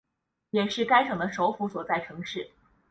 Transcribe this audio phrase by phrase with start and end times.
[0.49, 2.49] 也是该省的首府所在城市。